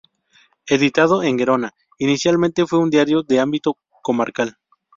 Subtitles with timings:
[0.65, 4.57] Editado en Gerona, inicialmente fue un diario de ámbito comarcal.